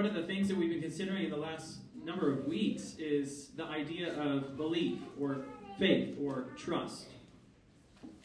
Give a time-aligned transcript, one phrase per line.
[0.00, 3.48] one of the things that we've been considering in the last number of weeks is
[3.48, 5.44] the idea of belief or
[5.78, 7.08] faith or trust.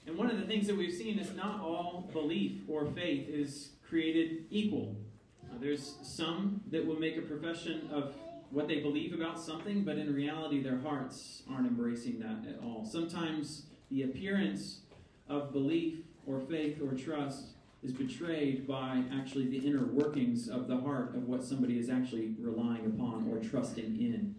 [0.07, 3.71] And one of the things that we've seen is not all belief or faith is
[3.89, 4.95] created equal.
[5.43, 8.13] Uh, there's some that will make a profession of
[8.51, 12.85] what they believe about something, but in reality, their hearts aren't embracing that at all.
[12.89, 14.79] Sometimes the appearance
[15.27, 17.54] of belief or faith or trust
[17.85, 22.33] is betrayed by actually the inner workings of the heart of what somebody is actually
[22.39, 24.33] relying upon or trusting in,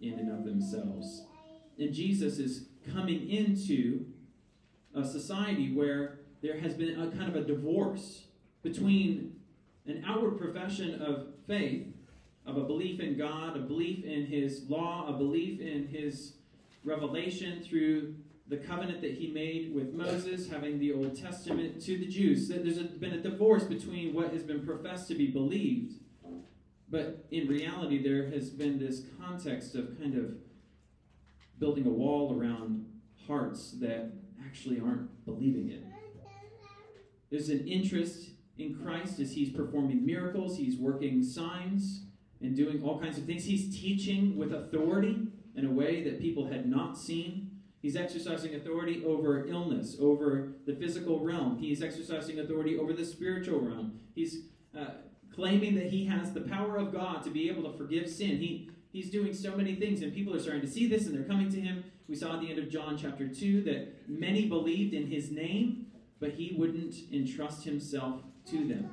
[0.00, 1.24] in and of themselves.
[1.76, 4.06] And Jesus is coming into
[4.94, 8.26] a society where there has been a kind of a divorce
[8.62, 9.34] between
[9.86, 11.88] an outward profession of faith,
[12.46, 16.34] of a belief in God, a belief in His law, a belief in His
[16.84, 18.14] revelation through
[18.48, 22.48] the covenant that He made with Moses, having the Old Testament to the Jews.
[22.48, 25.94] There's been a divorce between what has been professed to be believed,
[26.90, 30.34] but in reality, there has been this context of kind of
[31.58, 32.86] building a wall around
[33.26, 34.12] hearts that
[34.44, 35.84] actually aren't believing it.
[37.30, 42.04] There's an interest in Christ as he's performing miracles, he's working signs
[42.40, 43.44] and doing all kinds of things.
[43.44, 47.43] He's teaching with authority in a way that people had not seen.
[47.84, 51.58] He's exercising authority over illness, over the physical realm.
[51.58, 54.00] He's exercising authority over the spiritual realm.
[54.14, 54.86] He's uh,
[55.30, 58.38] claiming that he has the power of God to be able to forgive sin.
[58.38, 61.28] He, he's doing so many things, and people are starting to see this and they're
[61.28, 61.84] coming to him.
[62.08, 65.88] We saw at the end of John chapter 2 that many believed in his name,
[66.20, 68.88] but he wouldn't entrust himself to them.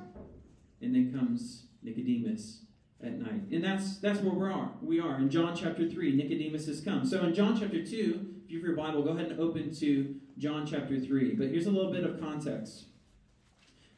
[0.82, 2.66] And then comes Nicodemus
[3.02, 3.44] at night.
[3.52, 4.72] And that's that's where we are.
[4.82, 6.14] We are in John chapter 3.
[6.14, 7.06] Nicodemus has come.
[7.06, 10.14] So in John chapter 2, if you have your Bible, go ahead and open to
[10.36, 11.34] John chapter 3.
[11.36, 12.84] But here's a little bit of context.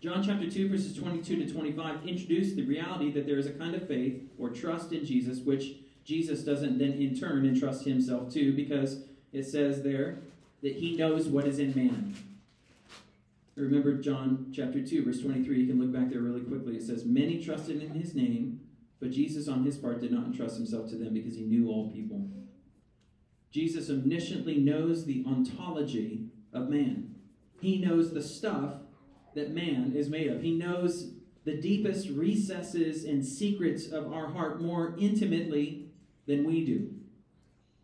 [0.01, 3.75] John chapter 2, verses 22 to 25 introduce the reality that there is a kind
[3.75, 8.55] of faith or trust in Jesus, which Jesus doesn't then in turn entrust himself to,
[8.55, 10.19] because it says there
[10.63, 12.15] that he knows what is in man.
[13.57, 15.63] Remember John chapter 2, verse 23.
[15.63, 16.77] You can look back there really quickly.
[16.77, 18.61] It says, Many trusted in his name,
[19.01, 21.91] but Jesus on his part did not entrust himself to them because he knew all
[21.91, 22.29] people.
[23.55, 27.15] Jesus omnisciently knows the ontology of man.
[27.61, 28.73] He knows the stuff
[29.37, 30.43] that man is made of.
[30.43, 31.13] He knows
[31.45, 35.87] the deepest recesses and secrets of our heart more intimately
[36.27, 36.95] than we do.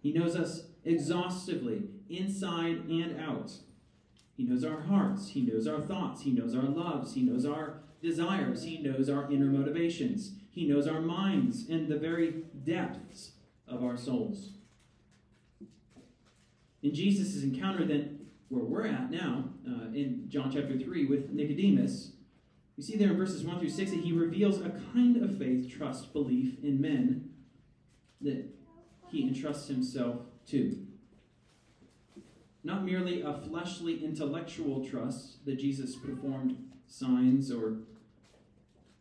[0.00, 3.52] He knows us exhaustively, inside and out.
[4.36, 5.28] He knows our hearts.
[5.28, 6.22] He knows our thoughts.
[6.22, 7.14] He knows our loves.
[7.14, 8.64] He knows our desires.
[8.64, 10.32] He knows our inner motivations.
[10.50, 13.32] He knows our minds and the very depths
[13.68, 14.54] of our souls.
[16.82, 22.12] In Jesus' encounter, then, where we're at now, uh, in John chapter 3 with Nicodemus,
[22.76, 25.70] you see there in verses 1 through 6 that he reveals a kind of faith,
[25.70, 27.30] trust, belief in men
[28.22, 28.46] that
[29.10, 30.86] he entrusts himself to.
[32.64, 37.78] Not merely a fleshly intellectual trust that Jesus performed signs or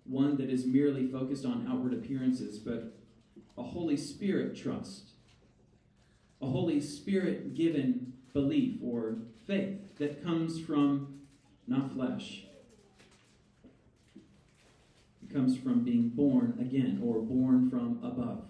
[0.04, 2.98] one that is merely focused on outward appearances, but
[3.58, 5.12] a Holy Spirit trust,
[6.42, 11.20] a Holy Spirit given belief or faith that comes from
[11.68, 12.46] not flesh.
[15.22, 18.46] It comes from being born again or born from above.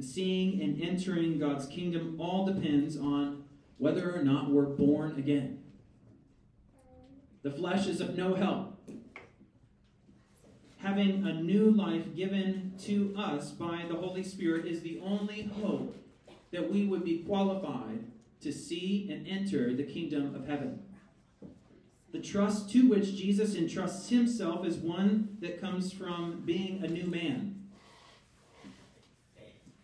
[0.00, 3.44] Seeing and entering God's kingdom all depends on
[3.78, 5.62] whether or not we're born again.
[7.42, 8.72] The flesh is of no help.
[10.78, 15.96] Having a new life given to us by the Holy Spirit is the only hope
[16.54, 18.04] that we would be qualified
[18.40, 20.80] to see and enter the kingdom of heaven.
[22.12, 27.08] The trust to which Jesus entrusts himself is one that comes from being a new
[27.08, 27.64] man,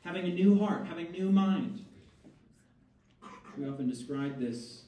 [0.04, 1.84] having a new heart, having a new mind.
[3.58, 4.84] We often describe this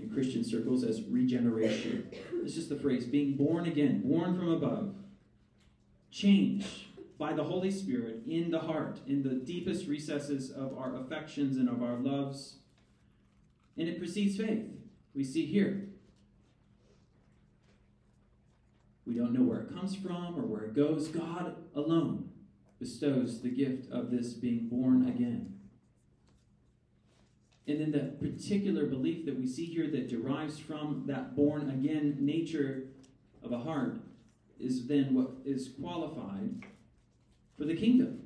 [0.00, 2.08] in Christian circles as regeneration.
[2.42, 4.94] It's just the phrase being born again, born from above,
[6.10, 6.85] changed
[7.18, 11.68] by the Holy Spirit in the heart, in the deepest recesses of our affections and
[11.68, 12.56] of our loves.
[13.76, 14.66] And it precedes faith.
[15.14, 15.88] We see here.
[19.06, 21.08] We don't know where it comes from or where it goes.
[21.08, 22.30] God alone
[22.78, 25.54] bestows the gift of this being born again.
[27.68, 32.16] And then the particular belief that we see here that derives from that born again
[32.20, 32.88] nature
[33.42, 34.00] of a heart
[34.58, 36.66] is then what is qualified
[37.56, 38.22] for the kingdom.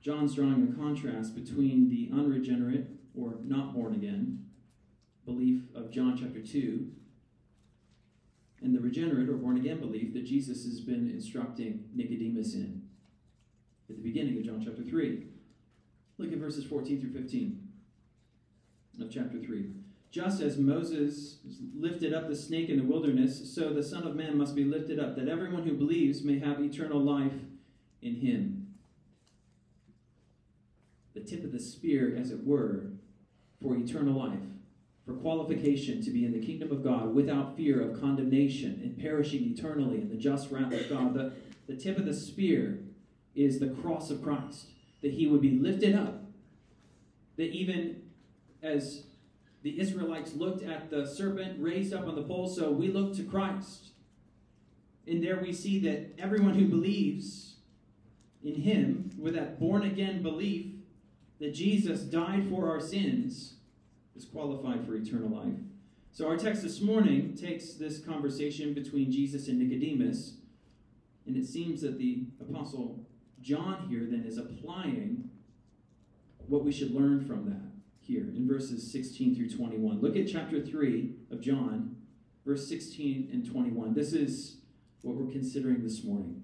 [0.00, 4.44] John's drawing a contrast between the unregenerate or not born again
[5.24, 6.86] belief of John chapter 2
[8.62, 12.82] and the regenerate or born again belief that Jesus has been instructing Nicodemus in
[13.88, 15.26] at the beginning of John chapter 3.
[16.18, 17.68] Look at verses 14 through 15
[19.00, 19.70] of chapter 3.
[20.10, 21.38] Just as Moses
[21.74, 25.00] lifted up the snake in the wilderness, so the Son of Man must be lifted
[25.00, 27.32] up, that everyone who believes may have eternal life
[28.04, 28.74] in him.
[31.14, 32.90] The tip of the spear, as it were,
[33.62, 34.38] for eternal life,
[35.06, 39.44] for qualification to be in the kingdom of God without fear of condemnation and perishing
[39.44, 41.14] eternally in the just wrath of God.
[41.14, 41.32] The,
[41.66, 42.78] the tip of the spear
[43.34, 44.66] is the cross of Christ,
[45.02, 46.24] that he would be lifted up,
[47.36, 48.02] that even
[48.62, 49.04] as
[49.62, 53.24] the Israelites looked at the serpent raised up on the pole, so we look to
[53.24, 53.88] Christ.
[55.06, 57.53] And there we see that everyone who believes
[58.44, 60.66] in him, with that born again belief
[61.40, 63.54] that Jesus died for our sins,
[64.14, 65.58] is qualified for eternal life.
[66.12, 70.34] So our text this morning takes this conversation between Jesus and Nicodemus,
[71.26, 73.04] and it seems that the apostle
[73.40, 75.30] John here then is applying
[76.46, 80.00] what we should learn from that here in verses 16 through 21.
[80.00, 81.96] Look at chapter 3 of John,
[82.46, 83.94] verse 16 and 21.
[83.94, 84.58] This is
[85.02, 86.43] what we're considering this morning.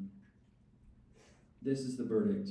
[1.61, 2.49] This is the verdict.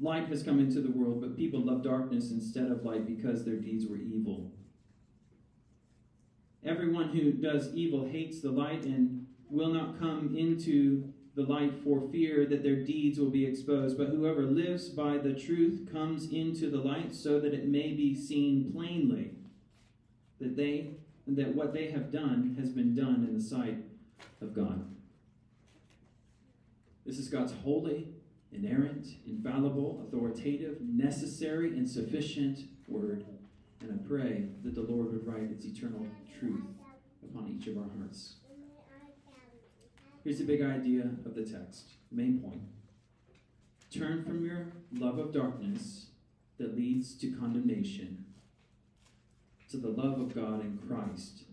[0.00, 3.56] Light has come into the world, but people love darkness instead of light because their
[3.56, 4.52] deeds were evil.
[6.64, 12.08] Everyone who does evil hates the light and will not come into the light for
[12.10, 13.96] fear that their deeds will be exposed.
[13.96, 18.14] But whoever lives by the truth comes into the light so that it may be
[18.14, 19.32] seen plainly
[20.40, 20.94] that they
[21.26, 23.76] that what they have done has been done in the sight
[24.40, 24.84] of God.
[27.08, 28.06] This is God's holy,
[28.52, 33.24] inerrant, infallible, authoritative, necessary, and sufficient word.
[33.80, 36.06] And I pray that the Lord would write its eternal
[36.38, 36.66] truth
[37.24, 38.34] upon each of our hearts.
[40.22, 42.60] Here's the big idea of the text, main point.
[43.90, 46.08] Turn from your love of darkness
[46.58, 48.26] that leads to condemnation
[49.70, 51.44] to the love of God in Christ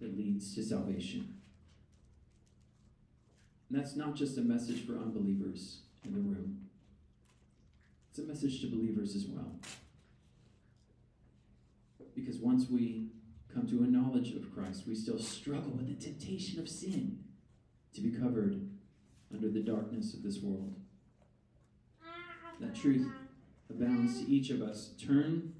[0.00, 1.33] that leads to salvation.
[3.74, 6.60] And that's not just a message for unbelievers in the room,
[8.08, 9.56] it's a message to believers as well.
[12.14, 13.08] Because once we
[13.52, 17.18] come to a knowledge of Christ, we still struggle with the temptation of sin
[17.94, 18.64] to be covered
[19.34, 20.76] under the darkness of this world.
[22.60, 23.08] That truth
[23.68, 24.90] abounds to each of us.
[25.04, 25.52] Turn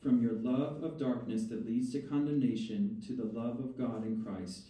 [0.00, 4.22] from your love of darkness that leads to condemnation to the love of God in
[4.24, 4.68] Christ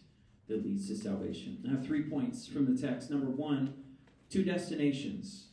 [0.51, 1.65] that leads to salvation.
[1.67, 3.09] I have three points from the text.
[3.09, 3.73] Number one,
[4.29, 5.47] two destinations.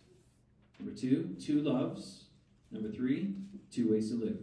[0.79, 2.25] Number two, two loves.
[2.71, 3.35] Number three,
[3.71, 4.39] two ways to live.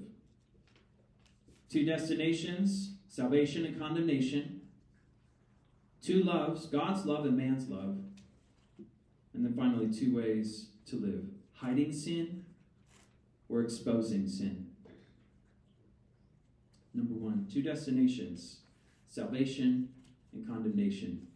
[1.69, 4.61] Two destinations salvation and condemnation.
[6.03, 7.99] Two loves God's love and man's love.
[9.35, 12.45] And then finally, two ways to live hiding sin
[13.49, 14.67] or exposing sin.
[16.93, 18.59] Number one, two destinations
[19.09, 19.89] salvation
[20.35, 21.27] and condemnation.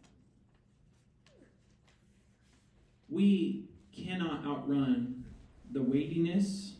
[3.09, 3.65] We
[3.95, 5.25] cannot outrun
[5.71, 6.73] the weightiness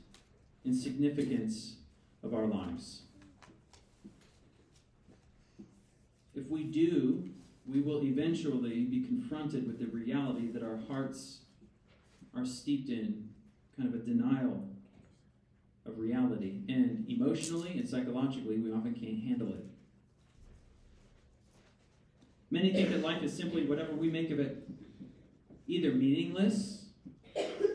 [0.66, 1.76] and significance
[2.24, 3.02] of our lives.
[6.36, 7.30] If we do,
[7.68, 11.40] we will eventually be confronted with the reality that our hearts
[12.36, 13.30] are steeped in
[13.78, 14.68] kind of a denial
[15.86, 16.62] of reality.
[16.68, 19.69] And emotionally and psychologically, we often can't handle it.
[22.60, 24.68] Many think that life is simply whatever we make of it,
[25.66, 26.88] either meaningless,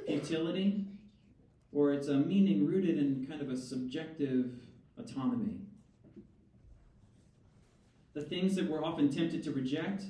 [0.06, 0.84] futility,
[1.72, 4.50] or it's a meaning rooted in kind of a subjective
[4.98, 5.60] autonomy
[8.14, 10.04] the things that we're often tempted to reject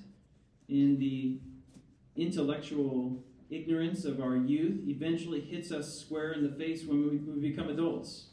[0.68, 1.40] in the
[2.16, 7.50] intellectual ignorance of our youth eventually hits us square in the face when we, we
[7.50, 8.26] become adults.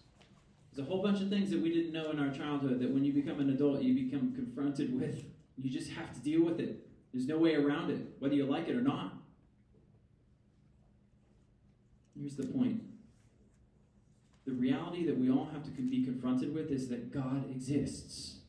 [0.74, 3.04] There's a whole bunch of things that we didn't know in our childhood that when
[3.04, 5.24] you become an adult, you become confronted with.
[5.58, 6.88] You just have to deal with it.
[7.13, 9.13] There's no way around it, whether you like it or not.
[12.20, 12.81] Here's the point
[14.46, 18.41] the reality that we all have to be confronted with is that God exists.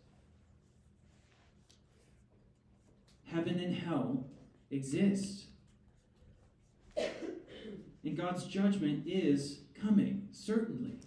[3.33, 4.27] heaven and hell
[4.71, 5.47] exist.
[6.97, 10.99] And God's judgment is coming, certainly.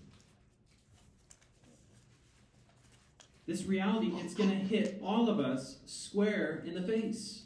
[3.47, 7.43] This reality, it's going to hit all of us square in the face,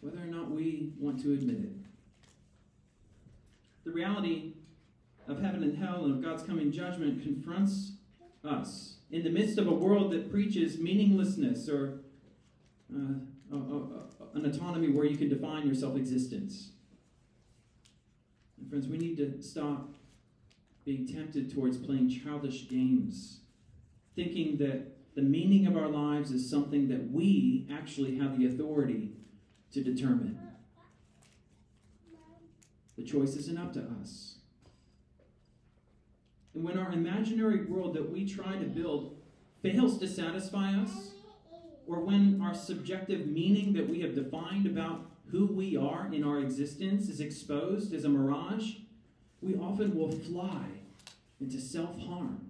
[0.00, 1.72] whether or not we want to admit it.
[3.84, 4.52] The reality
[5.28, 7.92] of heaven and hell and of God's coming judgment confronts
[8.44, 12.00] us in the midst of a world that preaches meaninglessness or
[12.94, 13.14] uh,
[14.34, 16.70] an autonomy where you can define your self existence.
[18.68, 19.94] friends, we need to stop
[20.84, 23.40] being tempted towards playing childish games,
[24.16, 29.12] thinking that the meaning of our lives is something that we actually have the authority
[29.72, 30.38] to determine.
[32.96, 34.36] The choice isn't up to us.
[36.54, 39.16] And when our imaginary world that we try to build
[39.62, 41.10] fails to satisfy us,
[41.86, 46.38] or when our subjective meaning that we have defined about who we are in our
[46.40, 48.76] existence is exposed as a mirage,
[49.42, 50.64] we often will fly
[51.40, 52.45] into self harm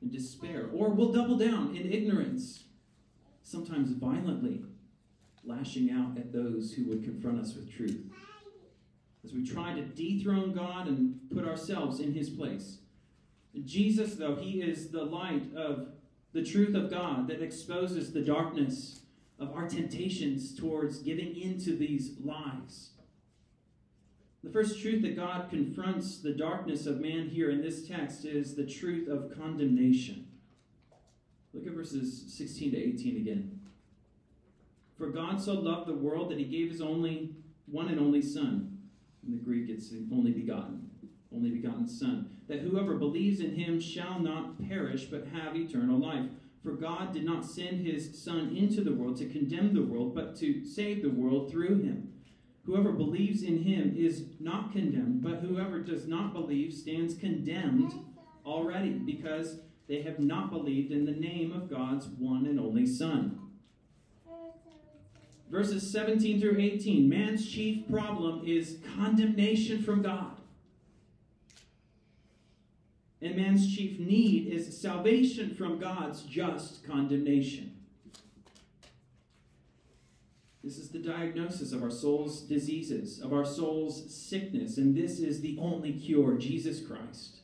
[0.00, 2.64] and despair, or we'll double down in ignorance,
[3.42, 4.62] sometimes violently,
[5.44, 8.00] lashing out at those who would confront us with truth.
[9.24, 12.78] As we try to dethrone God and put ourselves in his place.
[13.64, 15.88] Jesus, though, he is the light of
[16.32, 19.00] the truth of God that exposes the darkness
[19.38, 22.90] of our temptations towards giving into these lies.
[24.42, 28.54] The first truth that God confronts the darkness of man here in this text is
[28.54, 30.26] the truth of condemnation.
[31.52, 33.60] Look at verses 16 to 18 again.
[34.96, 37.34] For God so loved the world that he gave his only
[37.66, 38.78] one and only Son.
[39.26, 40.88] In the Greek, it's only begotten,
[41.34, 46.26] only begotten Son, that whoever believes in him shall not perish but have eternal life.
[46.62, 50.36] For God did not send his Son into the world to condemn the world, but
[50.36, 52.12] to save the world through him.
[52.70, 57.92] Whoever believes in him is not condemned, but whoever does not believe stands condemned
[58.46, 59.58] already, because
[59.88, 63.40] they have not believed in the name of God's one and only Son.
[65.50, 70.36] Verses 17 through 18 man's chief problem is condemnation from God.
[73.20, 77.79] And man's chief need is salvation from God's just condemnation.
[80.70, 85.40] This is the diagnosis of our soul's diseases, of our soul's sickness, and this is
[85.40, 87.40] the only cure Jesus Christ.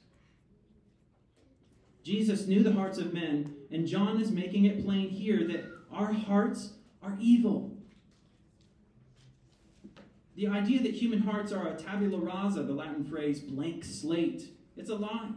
[2.04, 6.12] Jesus knew the hearts of men, and John is making it plain here that our
[6.12, 7.76] hearts are evil.
[10.36, 14.90] The idea that human hearts are a tabula rasa, the Latin phrase blank slate, it's
[14.90, 15.32] a lie.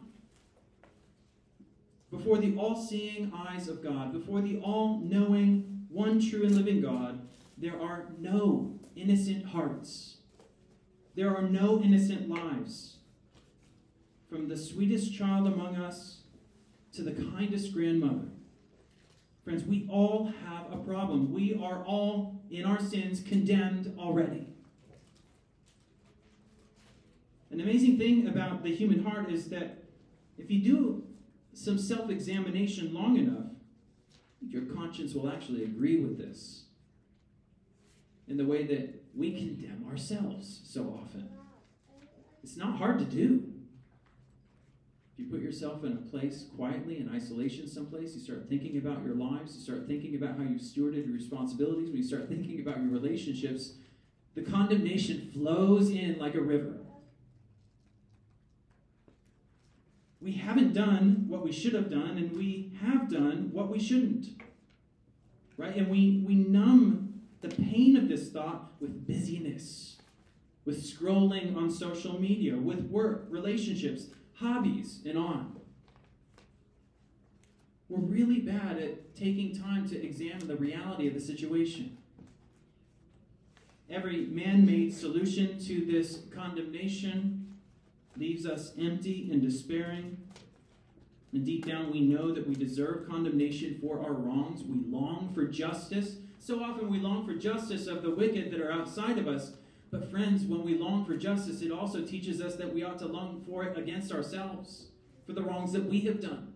[2.12, 6.81] Before the all seeing eyes of God, before the all knowing, one true and living
[6.81, 7.25] God,
[7.60, 10.18] there are no innocent hearts.
[11.16, 12.98] There are no innocent lives.
[14.30, 16.22] From the sweetest child among us
[16.94, 18.30] to the kindest grandmother.
[19.44, 21.34] Friends, we all have a problem.
[21.34, 24.48] We are all, in our sins, condemned already.
[27.51, 29.84] An amazing thing about the human heart is that
[30.38, 31.04] if you do
[31.54, 33.48] some self examination long enough,
[34.48, 36.66] your conscience will actually agree with this
[38.29, 41.27] in the way that we condemn ourselves so often.
[42.43, 43.43] It's not hard to do.
[45.13, 49.03] If you put yourself in a place quietly in isolation someplace, you start thinking about
[49.03, 52.62] your lives, you start thinking about how you've stewarded your responsibilities, when you start thinking
[52.62, 53.74] about your relationships,
[54.36, 56.75] the condemnation flows in like a river.
[60.21, 64.27] We haven't done what we should have done, and we have done what we shouldn't.
[65.57, 65.75] Right?
[65.75, 67.09] And we, we numb
[67.41, 69.98] the pain of this thought with busyness,
[70.65, 75.55] with scrolling on social media, with work, relationships, hobbies, and on.
[77.88, 81.98] We're really bad at taking time to examine the reality of the situation.
[83.89, 87.58] Every man made solution to this condemnation
[88.15, 90.17] leaves us empty and despairing.
[91.34, 94.63] And deep down, we know that we deserve condemnation for our wrongs.
[94.63, 98.72] We long for justice so often we long for justice of the wicked that are
[98.72, 99.51] outside of us.
[99.91, 103.08] But, friends, when we long for justice, it also teaches us that we ought to
[103.08, 104.88] long for it against ourselves,
[105.25, 106.53] for the wrongs that we have done.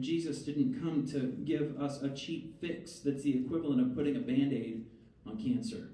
[0.00, 4.20] Jesus didn't come to give us a cheap fix that's the equivalent of putting a
[4.20, 4.84] band aid
[5.26, 5.88] on cancer.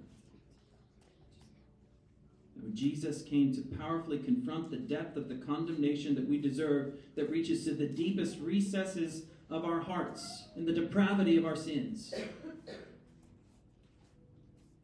[2.72, 7.64] Jesus came to powerfully confront the depth of the condemnation that we deserve, that reaches
[7.64, 12.12] to the deepest recesses of our hearts and the depravity of our sins.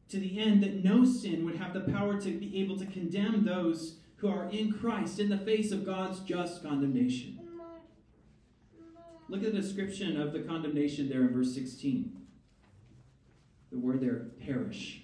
[0.08, 3.44] To the end that no sin would have the power to be able to condemn
[3.44, 7.38] those who are in Christ in the face of God's just condemnation.
[9.28, 12.16] Look at the description of the condemnation there in verse 16.
[13.72, 15.02] The word there, perish.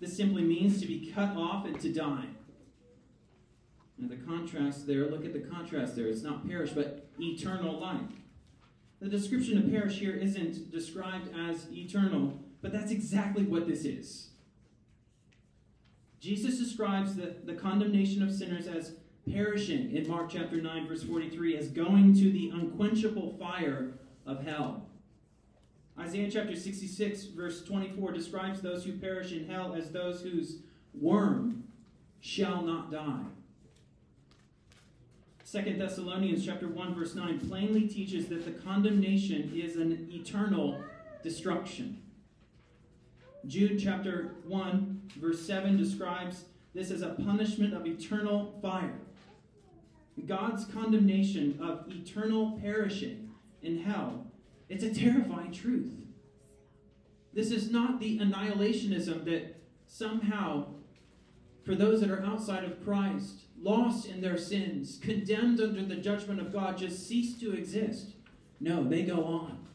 [0.00, 2.26] This simply means to be cut off and to die.
[4.02, 6.08] And the contrast there, look at the contrast there.
[6.08, 8.00] It's not perish, but eternal life.
[9.00, 14.30] The description of perish here isn't described as eternal, but that's exactly what this is.
[16.18, 18.94] Jesus describes the, the condemnation of sinners as
[19.30, 23.92] perishing in Mark chapter 9, verse 43, as going to the unquenchable fire
[24.26, 24.88] of hell.
[25.96, 30.56] Isaiah chapter 66, verse 24, describes those who perish in hell as those whose
[30.92, 31.62] worm
[32.20, 33.26] shall not die.
[35.52, 40.82] Second Thessalonians chapter 1 verse 9 plainly teaches that the condemnation is an eternal
[41.22, 42.00] destruction.
[43.46, 48.98] Jude chapter 1 verse 7 describes this as a punishment of eternal fire.
[50.26, 53.30] God's condemnation of eternal perishing
[53.60, 54.28] in hell,
[54.70, 55.92] it's a terrifying truth.
[57.34, 60.71] This is not the annihilationism that somehow,
[61.64, 66.40] for those that are outside of Christ, lost in their sins, condemned under the judgment
[66.40, 68.10] of God, just cease to exist.
[68.60, 69.66] No, they go on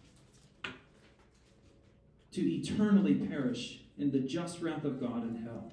[2.33, 5.71] to eternally perish in the just wrath of God in hell.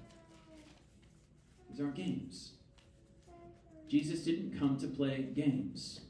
[1.68, 2.52] These aren't games.
[3.88, 6.00] Jesus didn't come to play games.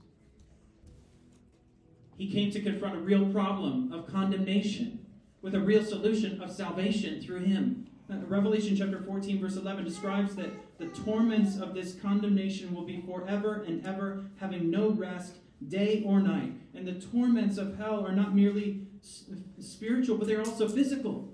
[2.17, 5.05] He came to confront a real problem of condemnation
[5.43, 7.89] with a real solution of salvation through him.
[8.09, 13.65] Revelation chapter 14, verse 11 describes that the torments of this condemnation will be forever
[13.67, 15.37] and ever, having no rest
[15.69, 16.53] day or night.
[16.75, 18.87] And the torments of hell are not merely
[19.59, 21.33] spiritual, but they're also physical.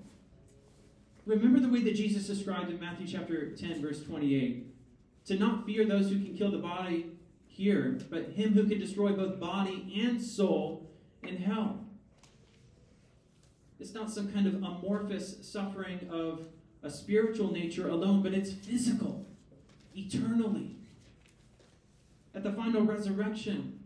[1.25, 4.67] Remember the way that Jesus described in Matthew chapter 10, verse 28
[5.25, 7.11] to not fear those who can kill the body
[7.45, 10.89] here, but him who can destroy both body and soul
[11.23, 11.85] in hell.
[13.79, 16.47] It's not some kind of amorphous suffering of
[16.83, 19.25] a spiritual nature alone, but it's physical,
[19.95, 20.75] eternally.
[22.33, 23.79] At the final resurrection,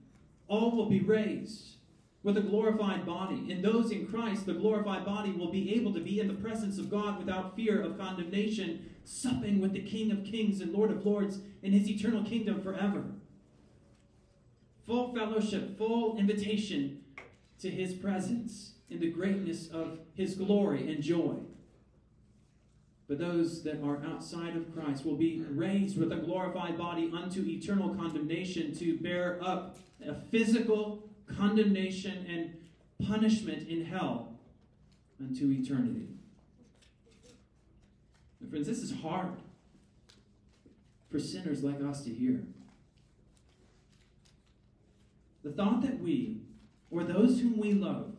[0.48, 1.76] all will be raised
[2.24, 3.52] with a glorified body.
[3.52, 6.80] And those in Christ, the glorified body will be able to be in the presence
[6.80, 11.06] of God without fear of condemnation, supping with the King of Kings and Lord of
[11.06, 13.04] Lords in his eternal kingdom forever.
[14.86, 17.04] Full fellowship, full invitation
[17.60, 21.36] to his presence in the greatness of his glory and joy.
[23.08, 27.46] But those that are outside of Christ will be raised with a glorified body unto
[27.46, 34.40] eternal condemnation to bear up a physical condemnation and punishment in hell
[35.20, 36.08] unto eternity.
[38.42, 39.30] And friends, this is hard
[41.12, 42.44] for sinners like us to hear.
[45.44, 46.42] The thought that we,
[46.90, 48.14] or those whom we love,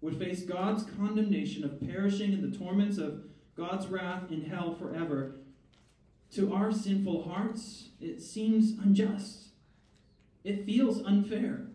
[0.00, 3.22] would face God's condemnation of perishing in the torments of
[3.58, 5.32] God's wrath in hell forever,
[6.34, 9.48] to our sinful hearts, it seems unjust.
[10.44, 11.66] It feels unfair,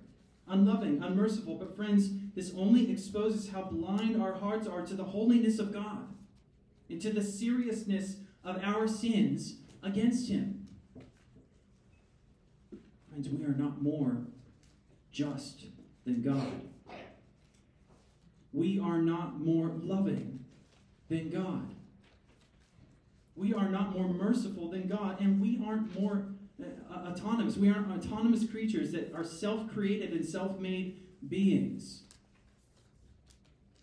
[0.48, 1.56] unloving, unmerciful.
[1.56, 6.08] But, friends, this only exposes how blind our hearts are to the holiness of God
[6.90, 8.16] and to the seriousness
[8.46, 10.68] of our sins against Him.
[13.10, 14.20] Friends, we are not more
[15.12, 15.66] just
[16.06, 16.48] than God.
[18.54, 20.43] We are not more loving
[21.14, 21.76] than God.
[23.36, 26.26] We are not more merciful than God, and we aren't more
[26.62, 27.56] uh, autonomous.
[27.56, 32.04] We aren't autonomous creatures that are self created and self made beings.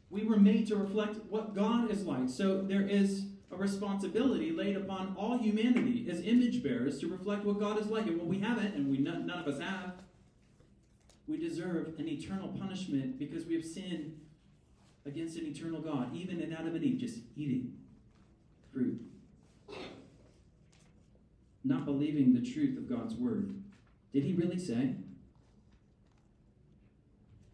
[0.09, 2.29] We were made to reflect what God is like.
[2.29, 7.61] So there is a responsibility laid upon all humanity as image bearers to reflect what
[7.61, 8.07] God is like.
[8.07, 9.95] And when we haven't, and we none, none of us have,
[11.29, 14.21] we deserve an eternal punishment because we have sinned
[15.07, 17.73] against an eternal God, even in Adam and Eve just eating
[18.73, 19.01] fruit.
[21.65, 23.63] Not believing the truth of God's word.
[24.13, 24.95] Did he really say?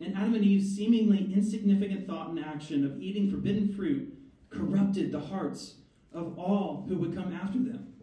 [0.01, 4.13] And Adam and Eve's seemingly insignificant thought and action of eating forbidden fruit
[4.51, 5.77] corrupted the hearts
[6.13, 7.95] of all who would come after them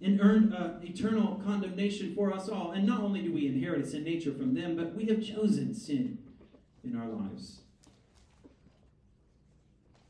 [0.00, 2.72] and earned uh, eternal condemnation for us all.
[2.72, 5.74] And not only do we inherit a sin nature from them, but we have chosen
[5.74, 6.18] sin
[6.82, 7.61] in our lives.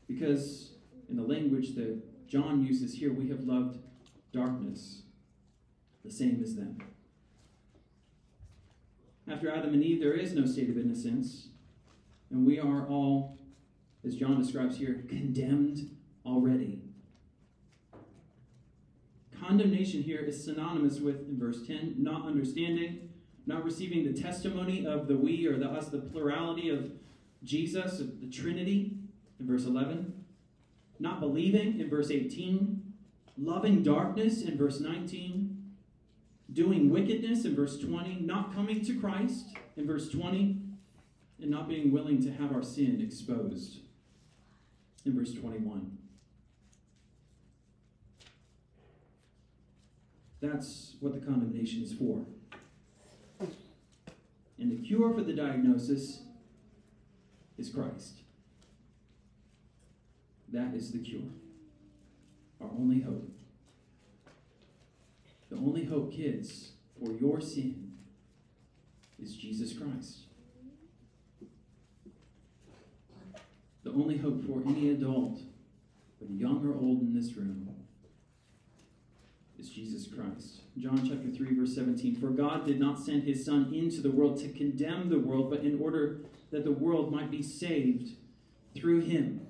[0.07, 0.73] Because,
[1.09, 3.79] in the language that John uses here, we have loved
[4.31, 5.03] darkness
[6.03, 6.77] the same as them.
[9.29, 11.47] After Adam and Eve, there is no state of innocence.
[12.29, 13.37] And we are all,
[14.05, 16.81] as John describes here, condemned already.
[19.39, 23.09] Condemnation here is synonymous with, in verse 10, not understanding,
[23.45, 26.91] not receiving the testimony of the we or the us, the plurality of
[27.43, 28.97] Jesus, of the Trinity,
[29.43, 30.13] in verse 11,
[30.99, 32.81] not believing, in verse 18,
[33.37, 35.73] loving darkness, in verse 19,
[36.53, 40.61] doing wickedness, in verse 20, not coming to Christ, in verse 20,
[41.41, 43.79] and not being willing to have our sin exposed,
[45.05, 45.97] in verse 21.
[50.39, 52.25] That's what the condemnation is for.
[54.57, 56.21] And the cure for the diagnosis
[57.57, 58.22] is Christ.
[60.53, 61.21] That is the cure.
[62.61, 63.27] Our only hope.
[65.49, 67.93] The only hope, kids, for your sin
[69.21, 70.19] is Jesus Christ.
[73.83, 75.39] The only hope for any adult,
[76.19, 77.69] whether young or old in this room,
[79.59, 80.61] is Jesus Christ.
[80.77, 84.39] John chapter 3 verse 17 For God did not send his son into the world
[84.41, 88.11] to condemn the world but in order that the world might be saved
[88.75, 89.42] through him.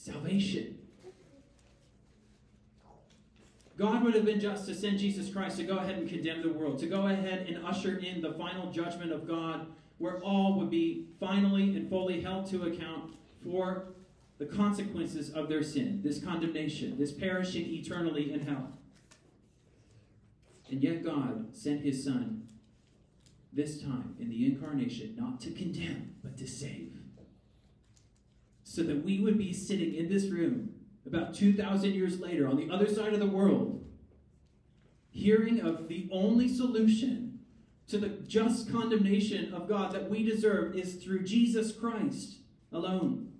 [0.00, 0.78] Salvation.
[3.76, 6.48] God would have been just to send Jesus Christ to go ahead and condemn the
[6.48, 9.66] world, to go ahead and usher in the final judgment of God,
[9.98, 13.12] where all would be finally and fully held to account
[13.44, 13.88] for
[14.38, 18.72] the consequences of their sin, this condemnation, this perishing eternally in hell.
[20.70, 22.48] And yet God sent his Son
[23.52, 26.89] this time in the incarnation not to condemn, but to save.
[28.70, 30.70] So that we would be sitting in this room
[31.04, 33.84] about 2,000 years later on the other side of the world,
[35.10, 37.40] hearing of the only solution
[37.88, 42.36] to the just condemnation of God that we deserve is through Jesus Christ
[42.70, 43.32] alone.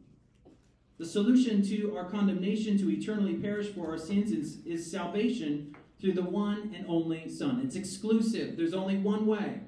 [0.98, 6.14] The solution to our condemnation to eternally perish for our sins is, is salvation through
[6.14, 7.62] the one and only Son.
[7.64, 9.60] It's exclusive, there's only one way.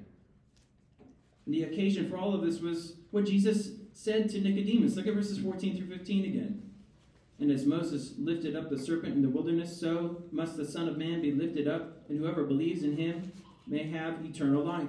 [1.47, 4.97] And the occasion for all of this was what Jesus said to Nicodemus.
[4.97, 6.71] Look at verses 14 through 15 again.
[7.39, 10.97] And as Moses lifted up the serpent in the wilderness, so must the Son of
[10.97, 13.33] Man be lifted up, and whoever believes in him
[13.67, 14.89] may have eternal life.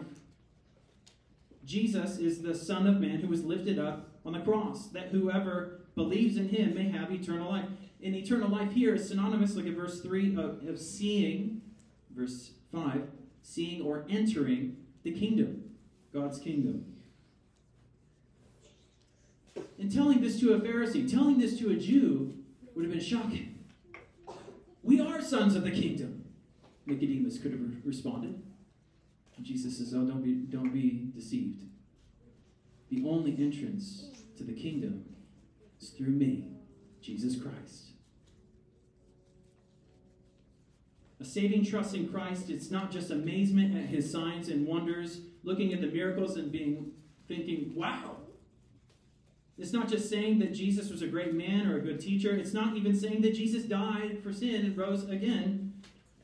[1.66, 5.82] Jesus is the Son of Man who was lifted up on the cross, that whoever
[5.96, 7.66] believes in him may have eternal life.
[8.04, 11.62] And eternal life here is synonymous, look at verse 3, of, of seeing,
[12.16, 13.08] verse 5,
[13.42, 15.72] seeing or entering the kingdom,
[16.13, 16.92] God's kingdom.
[19.79, 22.36] And telling this to a Pharisee, telling this to a Jew,
[22.75, 23.65] would have been shocking.
[24.81, 26.25] We are sons of the kingdom.
[26.86, 28.41] Nicodemus could have responded.
[29.43, 31.63] Jesus says, Oh, don't be, don't be deceived.
[32.89, 34.05] The only entrance
[34.38, 35.05] to the kingdom
[35.81, 36.51] is through me,
[37.01, 37.91] Jesus Christ.
[41.19, 45.73] A saving trust in Christ, it's not just amazement at his signs and wonders, looking
[45.73, 46.91] at the miracles and being
[47.27, 48.17] thinking, wow.
[49.58, 52.36] It's not just saying that Jesus was a great man or a good teacher.
[52.36, 55.74] It's not even saying that Jesus died for sin and rose again.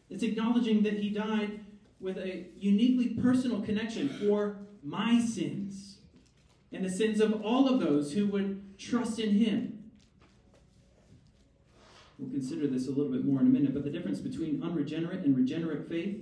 [0.09, 1.59] It's acknowledging that he died
[1.99, 5.97] with a uniquely personal connection for my sins
[6.71, 9.91] and the sins of all of those who would trust in him.
[12.17, 15.23] We'll consider this a little bit more in a minute, but the difference between unregenerate
[15.23, 16.19] and regenerate faith,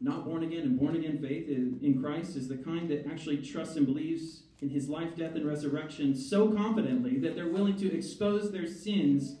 [0.00, 3.76] not born again and born again faith in Christ, is the kind that actually trusts
[3.76, 8.50] and believes in his life, death, and resurrection so confidently that they're willing to expose
[8.50, 9.36] their sins,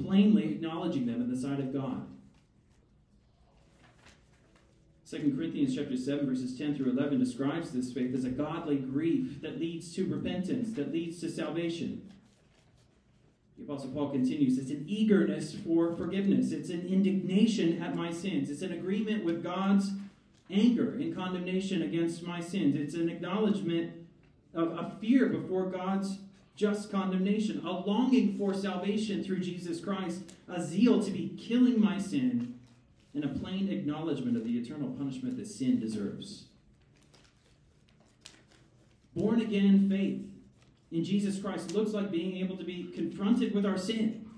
[0.00, 2.06] plainly acknowledging them in the sight of God.
[5.10, 9.40] 2 Corinthians chapter 7 verses 10 through 11 describes this faith as a godly grief
[9.42, 12.10] that leads to repentance, that leads to salvation.
[13.58, 16.50] The Apostle Paul continues, it's an eagerness for forgiveness.
[16.50, 18.50] It's an indignation at my sins.
[18.50, 19.90] It's an agreement with God's
[20.50, 22.74] anger and condemnation against my sins.
[22.74, 23.92] It's an acknowledgement
[24.54, 26.18] of a fear before God's
[26.56, 31.98] just condemnation, a longing for salvation through Jesus Christ, a zeal to be killing my
[31.98, 32.54] sin
[33.12, 36.44] and a plain acknowledgement of the eternal punishment that sin deserves.
[39.14, 40.22] Born again faith
[40.90, 44.28] in Jesus Christ looks like being able to be confronted with our sin.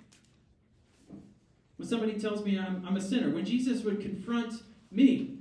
[1.77, 5.39] When somebody tells me I'm, I'm a sinner, when Jesus would confront me,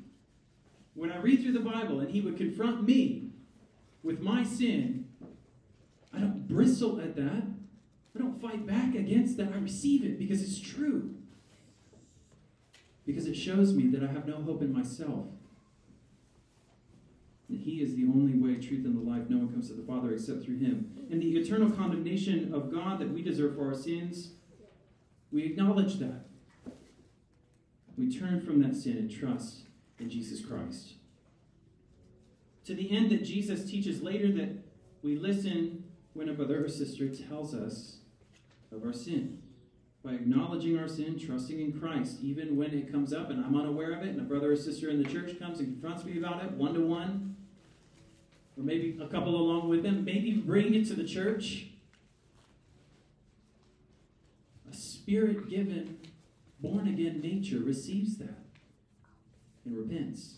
[0.93, 3.24] when I read through the Bible and he would confront me
[4.06, 5.08] with my sin,
[6.13, 7.44] I don't bristle at that.
[8.15, 9.52] I don't fight back against that.
[9.54, 11.15] I receive it because it's true
[13.06, 15.26] because it shows me that I have no hope in myself.
[17.50, 19.30] That he is the only way, truth, and the life.
[19.30, 21.08] No one comes to the Father except through him.
[21.12, 24.32] And the eternal condemnation of God that we deserve for our sins,
[25.32, 26.26] we acknowledge that.
[27.98, 29.62] We turn from that sin and trust
[30.00, 30.94] in Jesus Christ.
[32.65, 34.49] To the end that Jesus teaches later that
[35.04, 37.97] we listen when a brother or sister tells us
[38.71, 39.41] of our sin.
[40.04, 43.93] By acknowledging our sin, trusting in Christ, even when it comes up and I'm unaware
[43.93, 46.43] of it, and a brother or sister in the church comes and confronts me about
[46.43, 47.36] it one to one,
[48.58, 51.67] or maybe a couple along with them, maybe bring it to the church.
[54.69, 55.97] A spirit given,
[56.60, 58.45] born again nature receives that
[59.65, 60.36] and repents.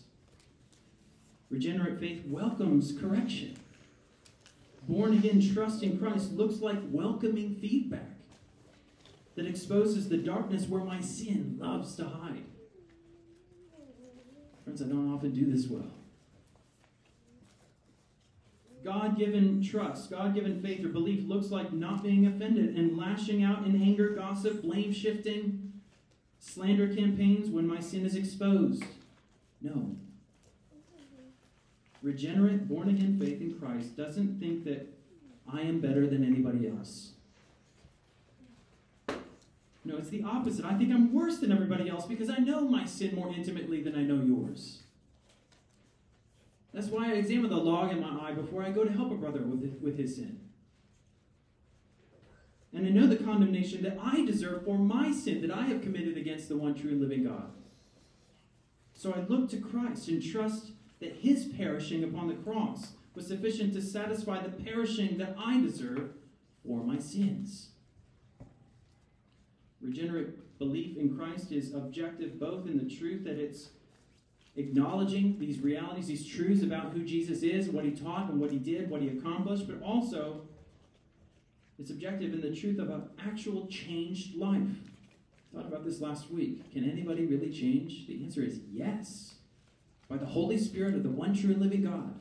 [1.50, 3.56] Regenerate faith welcomes correction.
[4.88, 8.16] Born again trust in Christ looks like welcoming feedback
[9.34, 12.44] that exposes the darkness where my sin loves to hide.
[14.64, 15.90] Friends, I don't often do this well.
[18.84, 23.42] God given trust, God given faith or belief looks like not being offended and lashing
[23.42, 25.72] out in anger, gossip, blame shifting,
[26.38, 28.84] slander campaigns when my sin is exposed.
[29.60, 29.96] No.
[32.02, 34.86] Regenerate, born again faith in Christ doesn't think that
[35.52, 37.12] I am better than anybody else.
[39.84, 40.64] No, it's the opposite.
[40.64, 43.96] I think I'm worse than everybody else because I know my sin more intimately than
[43.96, 44.82] I know yours.
[46.74, 49.14] That's why I examine the log in my eye before I go to help a
[49.14, 50.40] brother with, with his sin.
[52.74, 56.18] And I know the condemnation that I deserve for my sin that I have committed
[56.18, 57.50] against the one true living God.
[58.92, 63.72] So I look to Christ and trust that his perishing upon the cross was sufficient
[63.74, 66.10] to satisfy the perishing that I deserve
[66.66, 67.70] for my sins.
[69.80, 73.70] Regenerate belief in Christ is objective both in the truth that it's
[74.56, 78.58] acknowledging these realities, these truths about who Jesus is, what he taught, and what he
[78.58, 80.42] did, what he accomplished, but also
[81.78, 84.68] it's objective in the truth of an actual changed life.
[85.52, 86.72] I thought about this last week.
[86.72, 88.06] Can anybody really change?
[88.08, 89.34] The answer is yes.
[90.08, 92.14] By the Holy Spirit of the one true and living God.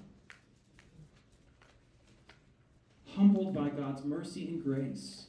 [3.15, 5.26] Humbled by God's mercy and grace.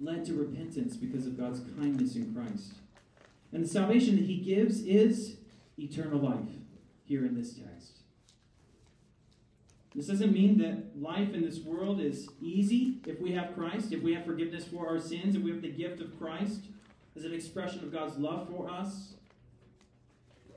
[0.00, 2.74] Led to repentance because of God's kindness in Christ.
[3.52, 5.36] And the salvation that he gives is
[5.78, 6.48] eternal life
[7.04, 7.98] here in this text.
[9.94, 14.02] This doesn't mean that life in this world is easy if we have Christ, if
[14.02, 16.60] we have forgiveness for our sins, if we have the gift of Christ
[17.14, 19.14] as an expression of God's love for us.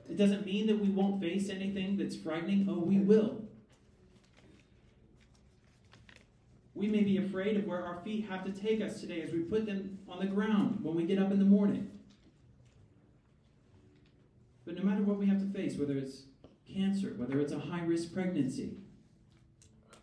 [0.08, 2.66] It doesn't mean that we won't face anything that's frightening.
[2.70, 3.42] Oh, we will.
[6.74, 9.40] We may be afraid of where our feet have to take us today as we
[9.40, 11.90] put them on the ground when we get up in the morning.
[14.66, 16.24] But no matter what we have to face, whether it's
[16.70, 18.74] cancer, whether it's a high risk pregnancy,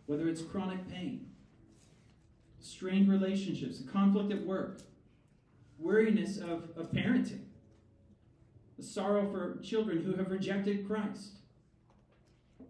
[0.06, 1.28] whether it's chronic pain,
[2.60, 4.82] strained relationships, conflict at work,
[5.78, 7.43] weariness of, of parenting,
[8.84, 11.38] sorrow for children who have rejected Christ,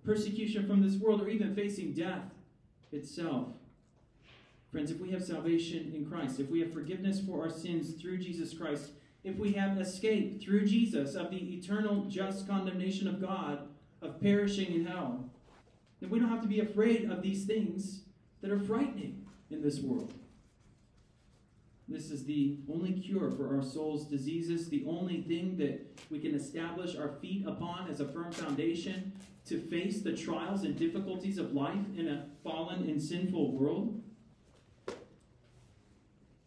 [0.06, 2.32] persecution from this world, or even facing death
[2.92, 3.48] itself.
[4.72, 8.18] Friends, if we have salvation in Christ, if we have forgiveness for our sins through
[8.18, 8.92] Jesus Christ,
[9.24, 13.68] if we have escaped through Jesus of the eternal just condemnation of God,
[14.02, 15.30] of perishing in hell,
[16.00, 18.02] then we don't have to be afraid of these things
[18.42, 20.14] that are frightening in this world.
[21.94, 26.34] This is the only cure for our soul's diseases, the only thing that we can
[26.34, 29.14] establish our feet upon as a firm foundation
[29.46, 34.02] to face the trials and difficulties of life in a fallen and sinful world.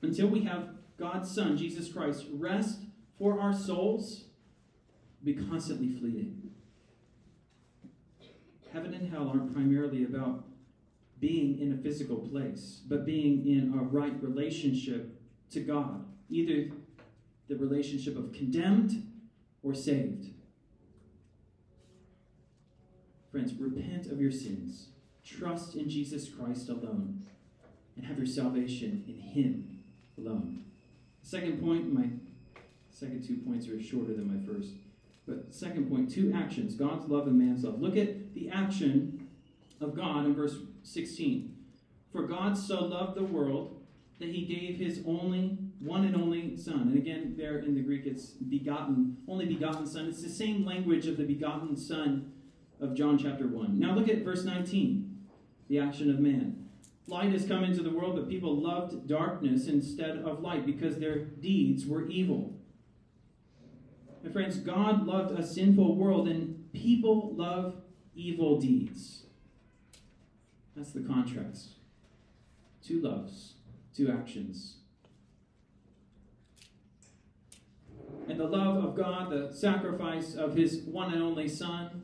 [0.02, 2.80] Until we have God's Son, Jesus Christ, rest
[3.16, 4.24] for our souls,
[5.22, 6.50] be constantly fleeting.
[8.72, 10.44] Heaven and hell aren't primarily about
[11.20, 15.15] being in a physical place, but being in a right relationship
[15.50, 16.70] to God, either
[17.48, 19.06] the relationship of condemned
[19.62, 20.30] or saved.
[23.30, 24.88] Friends, repent of your sins,
[25.24, 27.26] trust in Jesus Christ alone,
[27.96, 29.82] and have your salvation in Him
[30.18, 30.64] alone.
[31.22, 32.08] Second point, my
[32.90, 34.70] second two points are shorter than my first.
[35.26, 37.80] But second point, two actions God's love and man's love.
[37.80, 39.28] Look at the action
[39.80, 41.54] of God in verse 16.
[42.12, 43.75] For God so loved the world
[44.18, 46.82] that he gave his only, one and only Son.
[46.82, 50.08] And again, there in the Greek it's begotten, only begotten Son.
[50.08, 52.32] It's the same language of the begotten Son
[52.80, 53.78] of John chapter 1.
[53.78, 55.26] Now look at verse 19,
[55.68, 56.66] the action of man.
[57.08, 61.18] Light has come into the world, but people loved darkness instead of light because their
[61.18, 62.54] deeds were evil.
[64.24, 67.76] My friends, God loved a sinful world, and people love
[68.16, 69.22] evil deeds.
[70.74, 71.68] That's the contrast.
[72.84, 73.54] Two loves,
[73.96, 74.76] two actions.
[78.28, 82.02] And the love of God, the sacrifice of his one and only Son,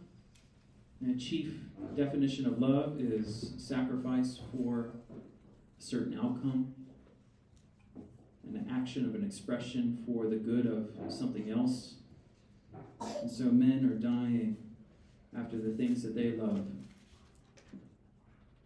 [1.01, 1.55] and chief
[1.97, 6.75] definition of love is sacrifice for a certain outcome,
[8.49, 11.97] an action of an expression for the good of something else.
[13.21, 14.57] And so men are dying
[15.37, 16.67] after the things that they love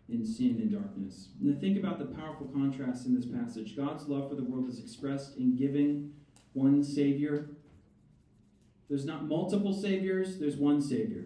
[0.08, 1.28] in sin and darkness.
[1.40, 3.76] And think about the powerful contrast in this passage.
[3.76, 6.12] God's love for the world is expressed in giving
[6.52, 7.50] one Savior.
[8.88, 11.24] There's not multiple Saviors, there's one Savior.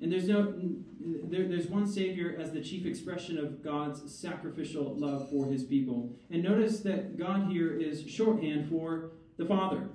[0.00, 0.54] And there's no
[1.00, 6.12] there, there's one Savior as the chief expression of God's sacrificial love for his people.
[6.30, 9.88] And notice that God here is shorthand for the Father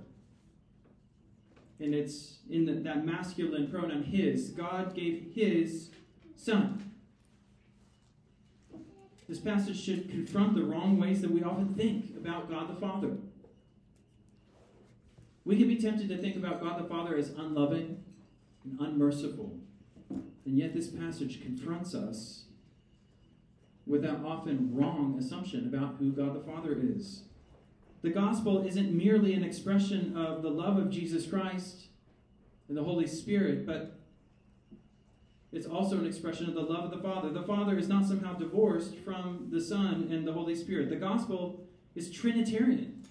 [1.83, 4.49] and it's in the, that masculine pronoun his.
[4.49, 5.89] God gave his
[6.37, 6.91] son.
[9.27, 13.17] This passage should confront the wrong ways that we often think about God the Father.
[15.45, 18.03] We can be tempted to think about God the Father as unloving
[18.63, 19.57] and unmerciful.
[20.09, 22.43] And yet, this passage confronts us
[23.85, 27.23] with that often wrong assumption about who God the Father is.
[28.03, 31.85] The gospel isn't merely an expression of the love of Jesus Christ
[32.67, 33.97] and the Holy Spirit, but
[35.53, 37.29] it's also an expression of the love of the Father.
[37.29, 40.89] The Father is not somehow divorced from the Son and the Holy Spirit.
[40.89, 41.63] The gospel
[41.95, 43.05] is Trinitarian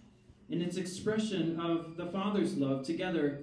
[0.50, 3.40] in its expression of the Father's love together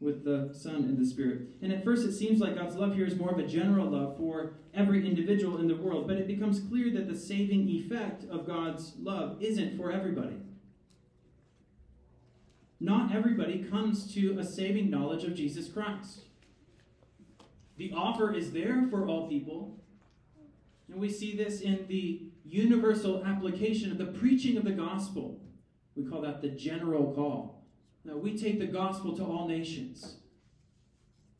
[0.00, 1.42] with the Son and the Spirit.
[1.62, 4.16] And at first, it seems like God's love here is more of a general love
[4.16, 8.48] for every individual in the world, but it becomes clear that the saving effect of
[8.48, 10.38] God's love isn't for everybody.
[12.80, 16.20] Not everybody comes to a saving knowledge of Jesus Christ.
[17.76, 19.78] The offer is there for all people.
[20.90, 25.40] And we see this in the universal application of the preaching of the gospel.
[25.94, 27.64] We call that the general call.
[28.04, 30.16] Now, we take the gospel to all nations